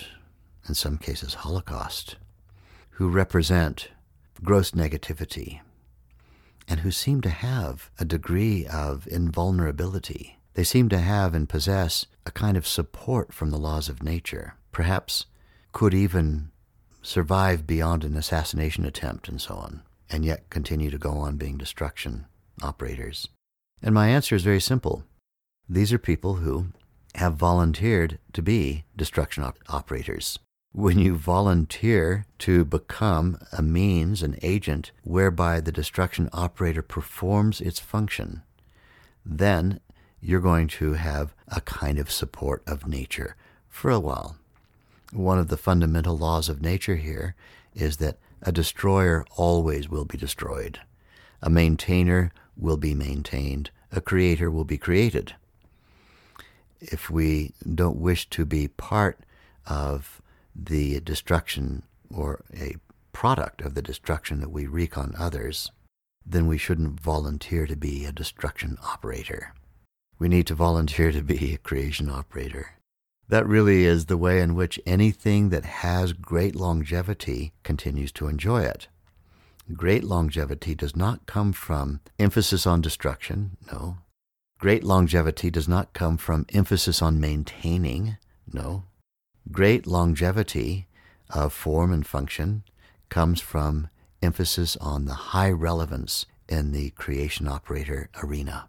[0.66, 2.16] in some cases, Holocaust,
[2.90, 3.88] who represent
[4.42, 5.60] gross negativity,
[6.68, 10.38] and who seem to have a degree of invulnerability.
[10.54, 14.54] They seem to have and possess a kind of support from the laws of nature,
[14.72, 15.26] perhaps
[15.72, 16.50] could even
[17.02, 21.56] survive beyond an assassination attempt and so on, and yet continue to go on being
[21.56, 22.26] destruction
[22.62, 23.28] operators.
[23.82, 25.04] And my answer is very simple.
[25.68, 26.68] These are people who
[27.14, 30.38] have volunteered to be destruction op- operators.
[30.76, 37.80] When you volunteer to become a means, an agent, whereby the destruction operator performs its
[37.80, 38.42] function,
[39.24, 39.80] then
[40.20, 43.36] you're going to have a kind of support of nature
[43.70, 44.36] for a while.
[45.14, 47.34] One of the fundamental laws of nature here
[47.74, 50.80] is that a destroyer always will be destroyed.
[51.40, 53.70] A maintainer will be maintained.
[53.92, 55.36] A creator will be created.
[56.82, 59.20] If we don't wish to be part
[59.66, 60.20] of
[60.64, 61.82] the destruction
[62.12, 62.76] or a
[63.12, 65.70] product of the destruction that we wreak on others,
[66.24, 69.54] then we shouldn't volunteer to be a destruction operator.
[70.18, 72.72] We need to volunteer to be a creation operator.
[73.28, 78.62] That really is the way in which anything that has great longevity continues to enjoy
[78.62, 78.88] it.
[79.72, 83.98] Great longevity does not come from emphasis on destruction, no.
[84.58, 88.16] Great longevity does not come from emphasis on maintaining,
[88.52, 88.84] no.
[89.52, 90.86] Great longevity
[91.30, 92.62] of form and function
[93.08, 93.88] comes from
[94.22, 98.68] emphasis on the high relevance in the creation operator arena.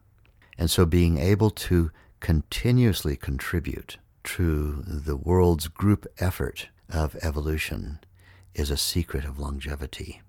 [0.58, 8.00] And so being able to continuously contribute to the world's group effort of evolution
[8.54, 10.22] is a secret of longevity.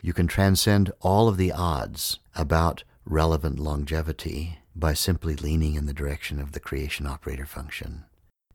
[0.00, 5.92] You can transcend all of the odds about relevant longevity by simply leaning in the
[5.92, 8.05] direction of the creation operator function.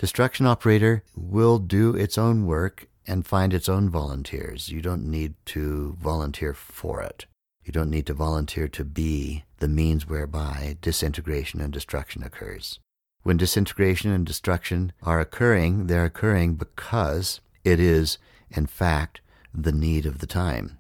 [0.02, 4.68] Destruction operator will do its own work and find its own volunteers.
[4.68, 7.28] You don't need to volunteer for it.
[7.64, 12.80] You don't need to volunteer to be the means whereby disintegration and destruction occurs.
[13.22, 18.18] When disintegration and destruction are occurring, they're occurring because it is,
[18.50, 19.22] in fact,
[19.54, 20.80] the need of the time.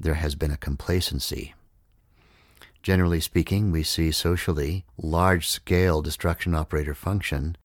[0.00, 1.52] There has been a complacency.
[2.82, 7.58] Generally speaking, we see socially large scale destruction operator function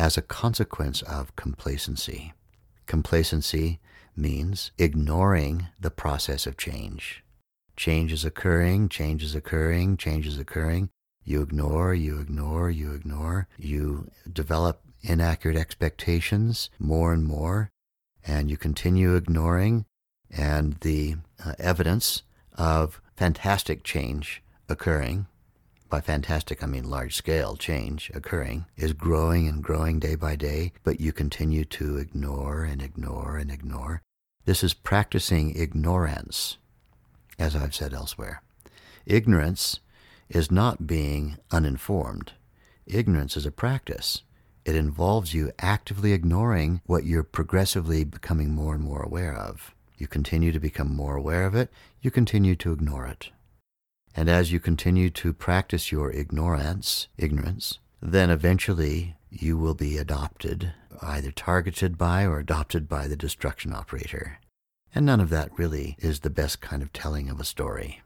[0.00, 2.32] as a consequence of complacency.
[2.86, 3.80] Complacency
[4.16, 7.22] means ignoring the process of change.
[7.76, 10.88] Change is occurring, change is occurring, change is occurring.
[11.22, 13.46] You ignore, you ignore, you ignore.
[13.58, 17.70] You develop inaccurate expectations more and more,
[18.26, 19.84] and you continue ignoring.
[20.30, 22.22] And the uh, evidence
[22.56, 25.26] of fantastic change occurring
[25.90, 30.72] by fantastic, I mean large scale change occurring, is growing and growing day by day,
[30.84, 34.00] but you continue to ignore and ignore and ignore.
[34.44, 36.56] This is practicing ignorance,
[37.38, 38.42] as I've said elsewhere.
[39.04, 39.80] Ignorance
[40.28, 42.32] is not being uninformed.
[42.86, 44.22] Ignorance is a practice.
[44.64, 49.74] It involves you actively ignoring what you're progressively becoming more and more aware of.
[49.98, 51.70] You continue to become more aware of it,
[52.00, 53.30] you continue to ignore it.
[54.14, 60.72] And as you continue to practice your ignorance, ignorance, then eventually you will be adopted,
[61.00, 64.38] either targeted by or adopted by the destruction operator.
[64.94, 68.02] And none of that really is the best kind of telling of a story.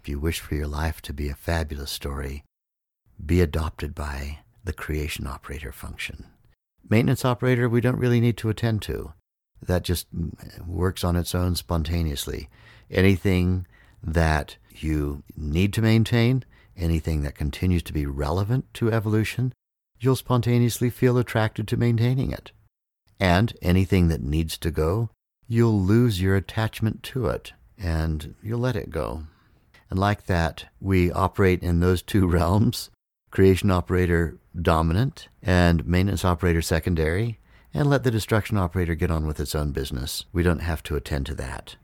[0.00, 2.44] If you wish for your life to be a fabulous story,
[3.24, 6.26] be adopted by the creation operator function.
[6.88, 9.12] Maintenance operator, we don't really need to attend to.
[9.60, 10.06] That just
[10.66, 12.48] works on its own spontaneously.
[12.90, 13.66] Anything
[14.02, 16.44] that you need to maintain,
[16.76, 19.52] anything that continues to be relevant to evolution,
[19.98, 22.52] you'll spontaneously feel attracted to maintaining it.
[23.18, 25.10] And anything that needs to go,
[25.46, 29.24] you'll lose your attachment to it and you'll let it go.
[29.90, 32.90] And like that, we operate in those two realms
[33.30, 37.38] creation operator dominant and maintenance operator secondary,
[37.72, 40.24] and let the destruction operator get on with its own business.
[40.32, 41.76] We don't have to attend to that.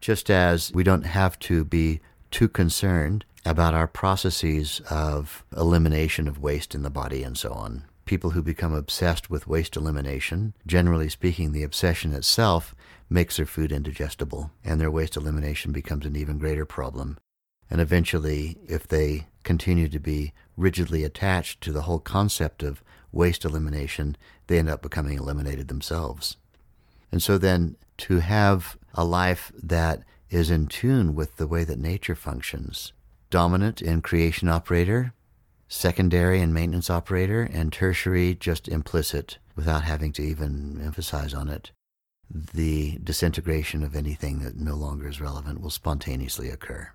[0.00, 2.00] Just as we don't have to be
[2.30, 7.84] too concerned about our processes of elimination of waste in the body and so on.
[8.04, 12.74] People who become obsessed with waste elimination, generally speaking, the obsession itself
[13.10, 17.18] makes their food indigestible, and their waste elimination becomes an even greater problem.
[17.70, 23.44] And eventually, if they continue to be rigidly attached to the whole concept of waste
[23.44, 24.16] elimination,
[24.46, 26.36] they end up becoming eliminated themselves.
[27.12, 31.78] And so then to have a life that is in tune with the way that
[31.78, 32.92] nature functions.
[33.30, 35.12] Dominant in creation operator,
[35.68, 41.70] secondary in maintenance operator, and tertiary just implicit without having to even emphasize on it.
[42.30, 46.90] The disintegration of anything that no longer is relevant will spontaneously occur.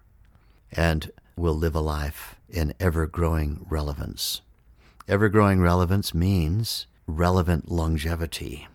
[0.71, 4.41] And will live a life in ever growing relevance.
[5.07, 8.67] Ever growing relevance means relevant longevity.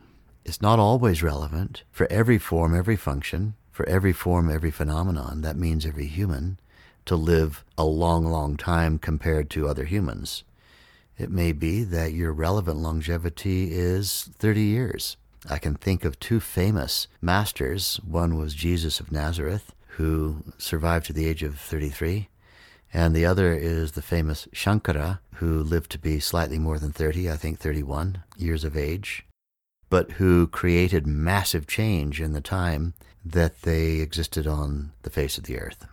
[0.44, 5.56] It's not always relevant for every form, every function, for every form, every phenomenon, that
[5.56, 6.58] means every human,
[7.04, 10.42] to live a long, long time compared to other humans.
[11.16, 15.16] It may be that your relevant longevity is 30 years.
[15.48, 18.00] I can think of two famous masters.
[18.04, 22.28] One was Jesus of Nazareth, who survived to the age of 33,
[22.92, 27.30] and the other is the famous Shankara, who lived to be slightly more than 30,
[27.30, 29.24] I think 31 years of age,
[29.88, 32.94] but who created massive change in the time
[33.32, 35.86] that they existed on the face of the earth.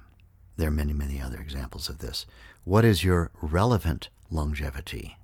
[0.57, 2.25] There are many, many other examples of this.
[2.63, 5.17] What is your relevant longevity?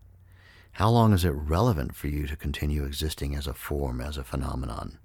[0.74, 4.24] How long is it relevant for you to continue existing as a form, as a
[4.24, 4.98] phenomenon?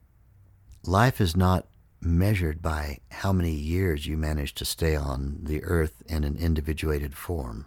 [0.84, 1.66] Life is not
[2.00, 7.14] measured by how many years you manage to stay on the earth in an individuated
[7.14, 7.66] form.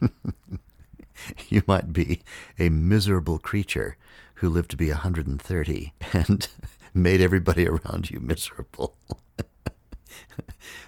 [1.48, 2.22] you might be
[2.58, 3.96] a miserable creature
[4.34, 6.48] who lived to be 130 and
[6.96, 8.96] made everybody around you miserable.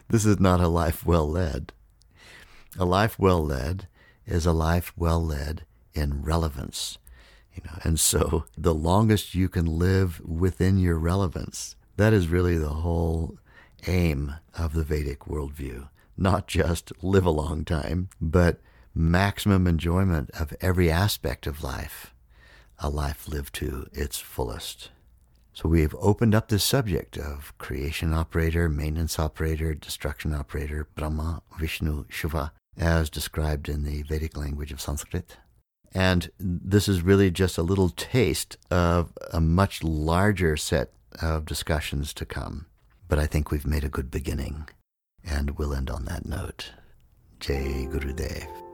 [0.09, 1.73] this is not a life well led.
[2.79, 3.89] A life well led
[4.27, 6.99] is a life well led in relevance.
[7.55, 12.57] You know, and so the longest you can live within your relevance, that is really
[12.57, 13.39] the whole
[13.87, 15.89] aim of the Vedic worldview.
[16.17, 18.61] Not just live a long time, but
[18.95, 22.15] maximum enjoyment of every aspect of life,
[22.79, 24.91] a life lived to its fullest.
[25.59, 31.43] So we have opened up this subject of creation operator, maintenance operator, destruction operator, Brahma,
[31.59, 35.37] Vishnu, Shiva, as described in the Vedic language of Sanskrit.
[35.93, 42.15] And this is really just a little taste of a much larger set of discussions
[42.15, 42.67] to come.
[43.09, 44.69] But I think we've made a good beginning,
[45.25, 46.71] and we'll end on that note.
[47.41, 48.68] Jai Gurudev.